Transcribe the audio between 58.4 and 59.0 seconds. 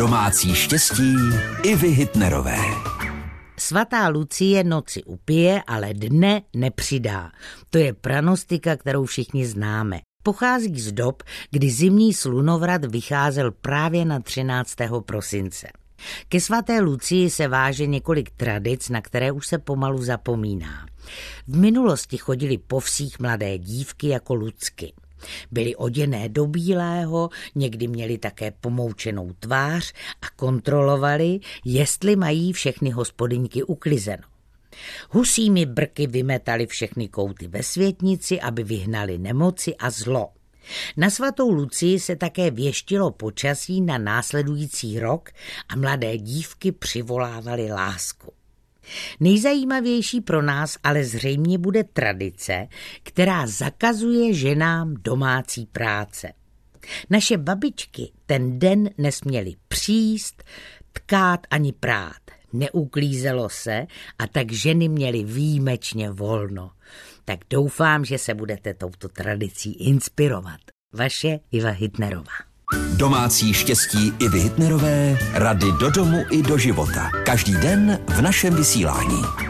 den